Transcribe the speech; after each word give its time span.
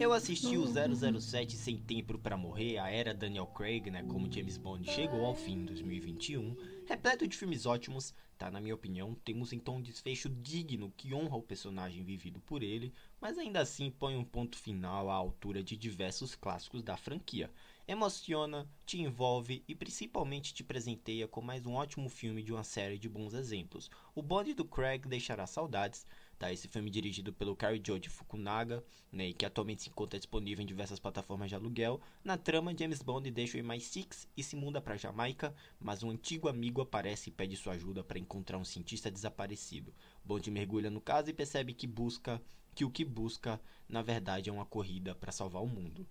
Eu 0.00 0.14
assisti 0.14 0.56
o 0.56 0.64
007 0.66 1.58
Sem 1.58 1.76
Tempo 1.76 2.18
para 2.18 2.34
Morrer, 2.34 2.78
a 2.78 2.90
era 2.90 3.12
Daniel 3.12 3.46
Craig, 3.46 3.90
né, 3.90 4.02
como 4.04 4.32
James 4.32 4.56
Bond 4.56 4.90
chegou 4.90 5.26
ao 5.26 5.34
fim 5.34 5.56
em 5.56 5.64
2021, 5.66 6.56
repleto 6.86 7.28
de 7.28 7.36
filmes 7.36 7.66
ótimos, 7.66 8.14
tá? 8.38 8.50
Na 8.50 8.62
minha 8.62 8.74
opinião, 8.74 9.14
temos 9.22 9.52
então 9.52 9.76
um 9.76 9.82
desfecho 9.82 10.30
digno 10.30 10.90
que 10.96 11.12
honra 11.12 11.36
o 11.36 11.42
personagem 11.42 12.02
vivido 12.02 12.40
por 12.40 12.62
ele, 12.62 12.94
mas 13.20 13.36
ainda 13.36 13.60
assim 13.60 13.90
põe 13.90 14.16
um 14.16 14.24
ponto 14.24 14.56
final 14.56 15.10
à 15.10 15.14
altura 15.14 15.62
de 15.62 15.76
diversos 15.76 16.34
clássicos 16.34 16.82
da 16.82 16.96
franquia. 16.96 17.50
Emociona, 17.86 18.66
te 18.86 19.02
envolve 19.02 19.62
e 19.68 19.74
principalmente 19.74 20.54
te 20.54 20.64
presenteia 20.64 21.28
com 21.28 21.42
mais 21.42 21.66
um 21.66 21.74
ótimo 21.74 22.08
filme 22.08 22.42
de 22.42 22.52
uma 22.52 22.64
série 22.64 22.96
de 22.96 23.08
bons 23.08 23.34
exemplos. 23.34 23.90
O 24.14 24.22
Bond 24.22 24.54
do 24.54 24.64
Craig 24.64 25.06
deixará 25.06 25.46
saudades, 25.46 26.06
Tá, 26.40 26.50
esse 26.50 26.68
filme 26.68 26.88
dirigido 26.88 27.34
pelo 27.34 27.54
Kari 27.54 27.82
Joji 27.86 28.08
Fukunaga, 28.08 28.82
né, 29.12 29.30
que 29.30 29.44
atualmente 29.44 29.82
se 29.82 29.90
encontra 29.90 30.18
disponível 30.18 30.62
em 30.62 30.66
diversas 30.66 30.98
plataformas 30.98 31.50
de 31.50 31.54
aluguel. 31.54 32.00
Na 32.24 32.38
trama, 32.38 32.74
James 32.74 33.02
Bond 33.02 33.30
deixa 33.30 33.58
o 33.58 33.60
MI6 33.60 34.26
e 34.34 34.42
se 34.42 34.56
muda 34.56 34.80
para 34.80 34.96
Jamaica, 34.96 35.54
mas 35.78 36.02
um 36.02 36.08
antigo 36.08 36.48
amigo 36.48 36.80
aparece 36.80 37.28
e 37.28 37.30
pede 37.30 37.58
sua 37.58 37.74
ajuda 37.74 38.02
para 38.02 38.18
encontrar 38.18 38.56
um 38.56 38.64
cientista 38.64 39.10
desaparecido. 39.10 39.92
Bond 40.24 40.50
mergulha 40.50 40.88
no 40.88 40.98
caso 40.98 41.28
e 41.28 41.34
percebe 41.34 41.74
que 41.74 41.86
busca 41.86 42.40
que 42.74 42.86
o 42.86 42.90
que 42.90 43.04
busca, 43.04 43.60
na 43.86 44.00
verdade, 44.00 44.48
é 44.48 44.52
uma 44.52 44.64
corrida 44.64 45.14
para 45.14 45.32
salvar 45.32 45.62
o 45.62 45.68
mundo. 45.68 46.06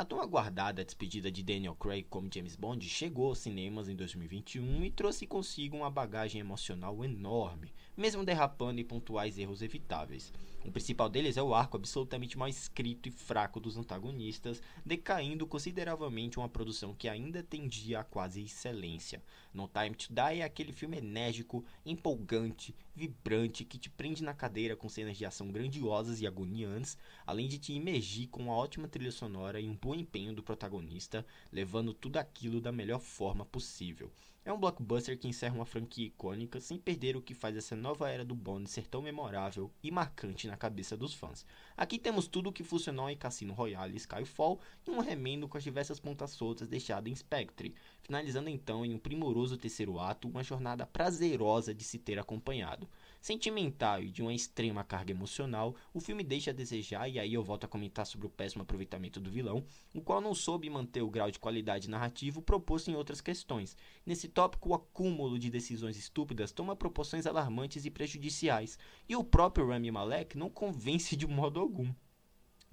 A 0.00 0.04
tão 0.06 0.18
aguardada 0.18 0.82
despedida 0.82 1.30
de 1.30 1.42
Daniel 1.42 1.74
Craig 1.74 2.06
como 2.08 2.30
James 2.32 2.56
Bond 2.56 2.88
chegou 2.88 3.26
aos 3.26 3.40
cinemas 3.40 3.86
em 3.86 3.94
2021 3.94 4.82
e 4.86 4.90
trouxe 4.90 5.26
consigo 5.26 5.76
uma 5.76 5.90
bagagem 5.90 6.40
emocional 6.40 7.04
enorme, 7.04 7.70
mesmo 7.94 8.24
derrapando 8.24 8.80
em 8.80 8.84
pontuais 8.84 9.36
erros 9.36 9.60
evitáveis. 9.60 10.32
O 10.64 10.72
principal 10.72 11.08
deles 11.08 11.36
é 11.36 11.42
o 11.42 11.54
arco 11.54 11.76
absolutamente 11.76 12.38
mal 12.38 12.48
escrito 12.48 13.10
e 13.10 13.12
fraco 13.12 13.60
dos 13.60 13.76
antagonistas, 13.76 14.62
decaindo 14.84 15.46
consideravelmente 15.46 16.38
uma 16.38 16.48
produção 16.48 16.94
que 16.94 17.08
ainda 17.08 17.42
tendia 17.42 18.00
a 18.00 18.04
quase 18.04 18.42
excelência. 18.42 19.22
No 19.52 19.68
Time 19.68 19.94
to 19.94 20.12
Die 20.12 20.40
é 20.40 20.44
aquele 20.44 20.72
filme 20.72 20.98
enérgico, 20.98 21.64
empolgante, 21.84 22.74
vibrante, 22.94 23.64
que 23.64 23.78
te 23.78 23.88
prende 23.88 24.22
na 24.22 24.34
cadeira 24.34 24.76
com 24.76 24.88
cenas 24.88 25.16
de 25.16 25.24
ação 25.24 25.50
grandiosas 25.50 26.20
e 26.20 26.26
agoniantes, 26.26 26.98
além 27.26 27.48
de 27.48 27.58
te 27.58 27.72
imergir 27.72 28.28
com 28.28 28.42
uma 28.42 28.54
ótima 28.54 28.86
trilha 28.86 29.12
sonora 29.12 29.60
e 29.60 29.68
um 29.68 29.74
bom 29.90 29.94
empenho 29.96 30.32
do 30.32 30.40
protagonista, 30.40 31.26
levando 31.50 31.92
tudo 31.92 32.18
aquilo 32.18 32.60
da 32.60 32.70
melhor 32.70 33.00
forma 33.00 33.44
possível. 33.44 34.08
É 34.44 34.52
um 34.52 34.58
blockbuster 34.58 35.18
que 35.18 35.26
encerra 35.26 35.56
uma 35.56 35.66
franquia 35.66 36.06
icônica 36.06 36.60
sem 36.60 36.78
perder 36.78 37.16
o 37.16 37.20
que 37.20 37.34
faz 37.34 37.56
essa 37.56 37.74
nova 37.74 38.08
era 38.08 38.24
do 38.24 38.34
Bond 38.34 38.70
ser 38.70 38.86
tão 38.86 39.02
memorável 39.02 39.68
e 39.82 39.90
marcante 39.90 40.46
na 40.46 40.56
cabeça 40.56 40.96
dos 40.96 41.12
fãs. 41.12 41.44
Aqui 41.76 41.98
temos 41.98 42.28
tudo 42.28 42.50
o 42.50 42.52
que 42.52 42.62
funcionou 42.62 43.10
em 43.10 43.16
Cassino 43.16 43.52
Royale 43.52 43.94
e 43.94 43.96
Skyfall 43.96 44.60
e 44.86 44.90
um 44.90 45.00
remendo 45.00 45.48
com 45.48 45.58
as 45.58 45.64
diversas 45.64 45.98
pontas 45.98 46.30
soltas 46.30 46.68
deixadas 46.68 47.10
em 47.10 47.14
Spectre, 47.16 47.74
finalizando 48.00 48.48
então 48.48 48.86
em 48.86 48.94
um 48.94 48.98
primoroso 48.98 49.58
terceiro 49.58 49.98
ato, 49.98 50.28
uma 50.28 50.44
jornada 50.44 50.86
prazerosa 50.86 51.74
de 51.74 51.82
se 51.82 51.98
ter 51.98 52.18
acompanhado. 52.18 52.88
Sentimental 53.20 54.02
e 54.02 54.10
de 54.10 54.22
uma 54.22 54.32
extrema 54.32 54.82
carga 54.82 55.10
emocional, 55.10 55.76
o 55.92 56.00
filme 56.00 56.24
deixa 56.24 56.52
a 56.52 56.54
desejar, 56.54 57.06
e 57.06 57.18
aí 57.18 57.34
eu 57.34 57.44
volto 57.44 57.64
a 57.64 57.68
comentar 57.68 58.06
sobre 58.06 58.26
o 58.26 58.30
péssimo 58.30 58.62
aproveitamento 58.62 59.20
do 59.20 59.30
vilão, 59.30 59.62
o 59.94 60.00
qual 60.00 60.22
não 60.22 60.34
soube 60.34 60.70
manter 60.70 61.02
o 61.02 61.10
grau 61.10 61.30
de 61.30 61.38
qualidade 61.38 61.90
narrativo 61.90 62.40
proposto 62.40 62.90
em 62.90 62.94
outras 62.94 63.20
questões. 63.20 63.76
Nesse 64.06 64.26
tópico, 64.26 64.70
o 64.70 64.74
acúmulo 64.74 65.38
de 65.38 65.50
decisões 65.50 65.98
estúpidas 65.98 66.50
toma 66.50 66.74
proporções 66.74 67.26
alarmantes 67.26 67.84
e 67.84 67.90
prejudiciais, 67.90 68.78
e 69.06 69.14
o 69.14 69.22
próprio 69.22 69.68
Rami 69.68 69.90
Malek 69.90 70.38
não 70.38 70.48
convence 70.48 71.14
de 71.14 71.26
modo 71.26 71.60
algum 71.60 71.92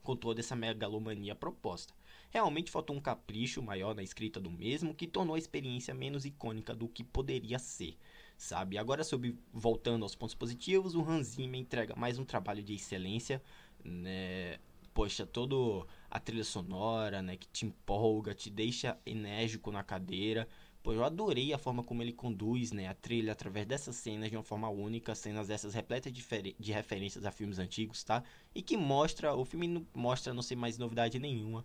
com 0.01 0.15
toda 0.15 0.39
essa 0.39 0.55
megalomania 0.55 1.35
proposta. 1.35 1.93
Realmente 2.29 2.71
faltou 2.71 2.95
um 2.95 3.01
capricho 3.01 3.61
maior 3.61 3.93
na 3.93 4.01
escrita 4.01 4.39
do 4.39 4.49
mesmo, 4.49 4.95
que 4.95 5.05
tornou 5.05 5.35
a 5.35 5.39
experiência 5.39 5.93
menos 5.93 6.23
icônica 6.23 6.73
do 6.73 6.87
que 6.87 7.03
poderia 7.03 7.59
ser 7.59 7.97
sabe? 8.37 8.77
Agora, 8.77 9.03
sobre 9.03 9.37
voltando 9.51 10.03
aos 10.03 10.15
pontos 10.15 10.35
positivos, 10.35 10.95
o 10.95 11.01
Hans 11.01 11.27
Zimmer 11.27 11.59
entrega 11.59 11.95
mais 11.95 12.19
um 12.19 12.23
trabalho 12.23 12.63
de 12.63 12.75
excelência, 12.75 13.41
né? 13.83 14.59
Poxa, 14.93 15.25
todo 15.27 15.87
a 16.09 16.19
trilha 16.19 16.43
sonora, 16.43 17.21
né, 17.21 17.37
que 17.37 17.47
te 17.47 17.65
empolga, 17.67 18.33
te 18.33 18.49
deixa 18.49 18.97
enérgico 19.05 19.71
na 19.71 19.83
cadeira. 19.83 20.47
Pô, 20.81 20.91
eu 20.91 21.03
adorei 21.03 21.53
a 21.53 21.57
forma 21.57 21.83
como 21.83 22.01
ele 22.01 22.13
conduz, 22.13 22.71
né, 22.71 22.87
a 22.87 22.95
trilha 22.95 23.31
através 23.31 23.67
dessas 23.67 23.95
cenas 23.95 24.29
de 24.31 24.37
uma 24.37 24.43
forma 24.43 24.69
única, 24.69 25.13
cenas 25.13 25.49
dessas 25.49 25.75
repletas 25.75 26.11
de, 26.11 26.23
de 26.59 26.71
referências 26.71 27.25
a 27.25 27.31
filmes 27.31 27.59
antigos, 27.59 28.03
tá? 28.03 28.23
E 28.55 28.61
que 28.63 28.75
mostra, 28.75 29.35
o 29.35 29.45
filme 29.45 29.67
não, 29.67 29.85
mostra 29.93 30.33
não 30.33 30.41
ser 30.41 30.55
mais 30.55 30.79
novidade 30.79 31.19
nenhuma, 31.19 31.63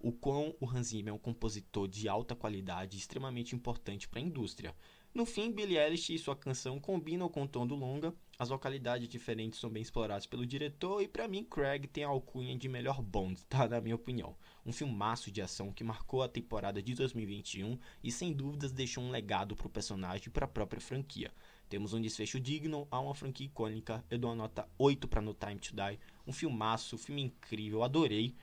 o 0.00 0.12
quão 0.12 0.54
o 0.60 0.68
Hans 0.68 0.88
Zimmer 0.88 1.12
é 1.12 1.14
um 1.14 1.18
compositor 1.18 1.88
de 1.88 2.08
alta 2.08 2.34
qualidade 2.34 2.98
extremamente 2.98 3.54
importante 3.54 4.06
para 4.08 4.18
a 4.20 4.22
indústria. 4.22 4.74
No 5.16 5.24
fim, 5.24 5.50
Billie 5.50 5.78
Eilish 5.78 6.12
e 6.12 6.18
sua 6.18 6.36
canção 6.36 6.78
combinam 6.78 7.26
com 7.26 7.44
o 7.44 7.48
tom 7.48 7.66
do 7.66 7.74
longa, 7.74 8.12
as 8.38 8.50
localidades 8.50 9.08
diferentes 9.08 9.58
são 9.58 9.70
bem 9.70 9.80
exploradas 9.80 10.26
pelo 10.26 10.44
diretor 10.44 11.00
e 11.00 11.08
para 11.08 11.26
mim 11.26 11.42
Craig 11.42 11.86
tem 11.86 12.04
a 12.04 12.08
alcunha 12.08 12.54
de 12.54 12.68
melhor 12.68 13.00
Bond, 13.00 13.42
tá? 13.48 13.66
Na 13.66 13.80
minha 13.80 13.94
opinião. 13.94 14.36
Um 14.66 14.72
filmaço 14.72 15.30
de 15.30 15.40
ação 15.40 15.72
que 15.72 15.82
marcou 15.82 16.22
a 16.22 16.28
temporada 16.28 16.82
de 16.82 16.94
2021 16.94 17.78
e 18.04 18.12
sem 18.12 18.30
dúvidas 18.30 18.72
deixou 18.72 19.02
um 19.02 19.10
legado 19.10 19.56
pro 19.56 19.70
personagem 19.70 20.24
e 20.26 20.30
para 20.30 20.44
a 20.44 20.48
própria 20.48 20.82
franquia. 20.82 21.32
Temos 21.66 21.94
um 21.94 22.00
desfecho 22.02 22.38
digno 22.38 22.86
a 22.90 23.00
uma 23.00 23.14
franquia 23.14 23.46
icônica, 23.46 24.04
eu 24.10 24.18
dou 24.18 24.28
uma 24.28 24.36
nota 24.36 24.68
8 24.76 25.08
para 25.08 25.22
No 25.22 25.32
Time 25.32 25.58
to 25.58 25.74
Die, 25.74 25.98
um 26.26 26.32
filmaço, 26.32 26.96
um 26.96 26.98
filme 26.98 27.22
incrível, 27.22 27.82
adorei. 27.82 28.34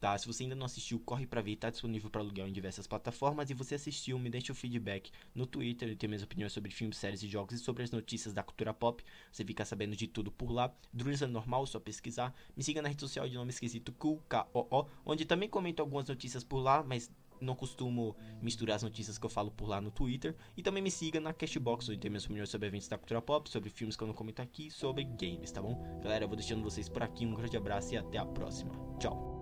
Tá? 0.00 0.16
Se 0.16 0.26
você 0.26 0.44
ainda 0.44 0.54
não 0.54 0.66
assistiu, 0.66 1.00
corre 1.00 1.26
pra 1.26 1.40
ver, 1.40 1.56
tá 1.56 1.70
disponível 1.70 2.08
para 2.08 2.20
aluguel 2.20 2.46
em 2.46 2.52
diversas 2.52 2.86
plataformas. 2.86 3.50
E 3.50 3.54
você 3.54 3.74
assistiu, 3.74 4.18
me 4.18 4.30
deixa 4.30 4.52
o 4.52 4.54
feedback 4.54 5.10
no 5.34 5.46
Twitter, 5.46 5.88
eu 5.88 5.96
tenho 5.96 6.10
minhas 6.10 6.22
opiniões 6.22 6.52
sobre 6.52 6.70
filmes, 6.70 6.96
séries 6.96 7.22
e 7.22 7.28
jogos 7.28 7.54
e 7.54 7.58
sobre 7.58 7.82
as 7.82 7.90
notícias 7.90 8.32
da 8.32 8.42
cultura 8.42 8.72
pop. 8.72 9.02
Você 9.32 9.44
fica 9.44 9.64
sabendo 9.64 9.96
de 9.96 10.06
tudo 10.06 10.30
por 10.30 10.52
lá. 10.52 10.72
Druisa 10.92 11.26
normal, 11.26 11.66
só 11.66 11.80
pesquisar. 11.80 12.34
Me 12.56 12.62
siga 12.62 12.80
na 12.80 12.88
rede 12.88 13.00
social 13.00 13.28
de 13.28 13.34
nome 13.34 13.50
esquisito 13.50 13.92
Cool, 13.92 14.22
K-O-O, 14.28 14.86
onde 15.04 15.24
também 15.24 15.48
comento 15.48 15.82
algumas 15.82 16.06
notícias 16.06 16.44
por 16.44 16.58
lá, 16.58 16.82
mas 16.82 17.10
não 17.40 17.54
costumo 17.54 18.16
misturar 18.42 18.76
as 18.76 18.82
notícias 18.82 19.18
que 19.18 19.26
eu 19.26 19.30
falo 19.30 19.50
por 19.50 19.68
lá 19.68 19.80
no 19.80 19.90
Twitter. 19.90 20.34
E 20.56 20.62
também 20.62 20.82
me 20.82 20.90
siga 20.90 21.20
na 21.20 21.32
Cashbox, 21.32 21.88
onde 21.88 21.98
tem 21.98 22.10
minhas 22.10 22.24
opiniões 22.24 22.50
sobre 22.50 22.68
eventos 22.68 22.88
da 22.88 22.98
cultura 22.98 23.22
pop, 23.22 23.48
sobre 23.48 23.70
filmes 23.70 23.96
que 23.96 24.02
eu 24.02 24.08
não 24.08 24.14
comento 24.14 24.42
aqui, 24.42 24.70
sobre 24.70 25.04
games, 25.04 25.50
tá 25.50 25.62
bom? 25.62 26.00
Galera, 26.02 26.24
eu 26.24 26.28
vou 26.28 26.36
deixando 26.36 26.62
vocês 26.62 26.88
por 26.88 27.02
aqui. 27.02 27.26
Um 27.26 27.34
grande 27.34 27.56
abraço 27.56 27.94
e 27.94 27.96
até 27.96 28.18
a 28.18 28.26
próxima. 28.26 28.72
Tchau. 28.98 29.37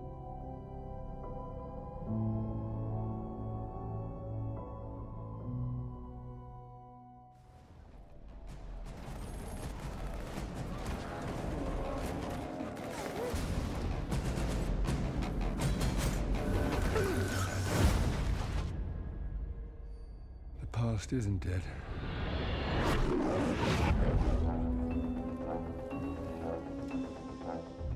The 21.07 21.15
past 21.15 21.25
isn't 21.25 21.39
dead. 21.39 21.61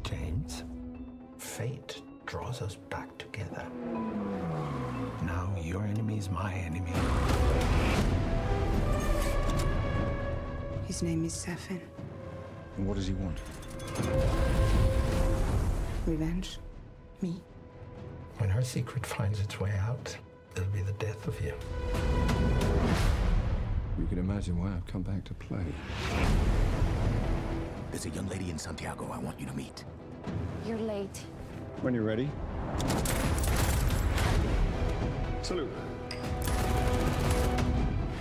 James, 0.04 0.64
fate 1.38 2.02
draws 2.26 2.62
us 2.62 2.76
back 2.90 3.18
together. 3.18 3.66
Now 5.24 5.54
your 5.62 5.84
enemy 5.84 6.18
is 6.18 6.30
my 6.30 6.54
enemy. 6.54 6.94
His 10.88 11.04
name 11.04 11.26
is 11.26 11.34
Safin. 11.34 11.82
And 12.78 12.88
what 12.88 12.96
does 12.96 13.08
he 13.08 13.14
want? 13.14 13.38
Revenge? 16.06 16.60
Me? 17.22 17.42
When 18.38 18.50
her 18.50 18.64
secret 18.64 19.06
finds 19.06 19.40
its 19.40 19.60
way 19.60 19.74
out, 19.80 20.16
it'll 20.56 20.70
be 20.70 20.82
the 20.82 20.94
death 20.94 21.28
of 21.28 21.40
you. 21.42 21.54
You 24.02 24.08
can 24.08 24.18
imagine 24.18 24.60
why 24.60 24.74
I've 24.74 24.88
come 24.88 25.04
back 25.04 25.24
to 25.26 25.34
play. 25.36 25.64
There's 27.92 28.08
a 28.08 28.10
young 28.10 28.28
lady 28.30 28.50
in 28.50 28.58
Santiago 28.58 29.08
I 29.14 29.20
want 29.20 29.40
you 29.40 29.46
to 29.46 29.54
meet. 29.54 29.86
You're 30.66 30.80
late. 30.80 31.22
When 31.82 31.94
you're 31.94 32.04
ready. 32.04 32.28
Salute. 35.44 35.72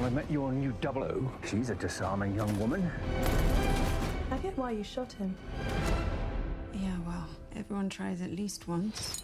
I 0.03 0.11
met 0.11 0.31
your 0.31 0.53
new 0.53 0.75
double 0.83 1.03
O. 1.03 1.33
She's 1.47 1.71
a 1.71 1.75
disarming 1.75 2.35
young 2.35 2.59
woman. 2.59 2.91
I 4.31 4.37
get 4.37 4.59
why 4.59 4.73
you 4.73 4.85
shot 4.85 5.11
him. 5.13 5.35
Yeah, 6.75 6.99
well, 7.07 7.27
everyone 7.57 7.89
tries 7.89 8.21
at 8.21 8.33
least 8.33 8.69
once. 8.69 9.23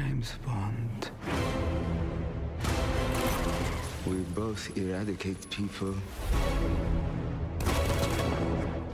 James 0.00 0.32
Bond. 0.46 1.10
We 4.06 4.16
both 4.34 4.74
eradicate 4.74 5.50
people 5.50 5.94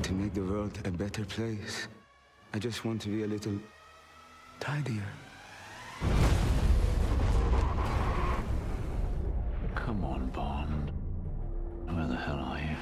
to 0.03 0.13
make 0.13 0.35
the 0.35 0.43
world 0.43 0.77
a 0.85 0.91
better 0.91 1.25
place. 1.25 1.87
I 2.55 2.59
just 2.59 2.85
want 2.85 3.03
to 3.03 3.09
be 3.09 3.23
a 3.23 3.29
little 3.29 3.57
tidier. 4.59 5.07
Come 9.77 10.05
on, 10.05 10.29
Bond. 10.35 10.91
Where 11.85 12.09
the 12.09 12.17
hell 12.17 12.41
are 12.41 12.59
you? 12.59 12.77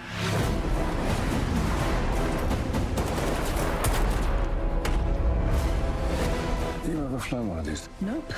Ever 7.15 7.23
flown 7.23 7.49
one 7.49 7.59
of 7.61 7.65
these? 7.65 7.89
Nope. 8.01 8.33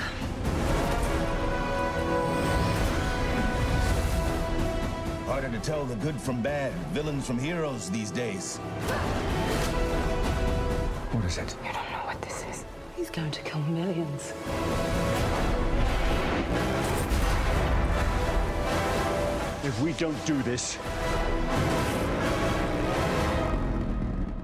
Harder 5.24 5.48
to 5.48 5.58
tell 5.60 5.86
the 5.86 5.94
good 5.96 6.20
from 6.20 6.42
bad, 6.42 6.72
villains 6.92 7.26
from 7.26 7.38
heroes 7.38 7.88
these 7.90 8.10
days. 8.10 8.58
What 11.12 11.24
is 11.24 11.38
it? 11.38 11.56
You 11.64 11.72
don't 11.72 11.90
know 11.90 12.04
what 12.04 12.20
this 12.20 12.44
is. 12.50 12.64
He's 12.96 13.08
going 13.08 13.30
to 13.30 13.40
kill 13.42 13.60
millions. 13.62 14.34
If 19.64 19.80
we 19.80 19.94
don't 19.94 20.26
do 20.26 20.42
this, 20.42 20.76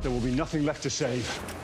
there 0.00 0.10
will 0.10 0.20
be 0.20 0.34
nothing 0.34 0.64
left 0.64 0.82
to 0.84 0.90
save. 0.90 1.61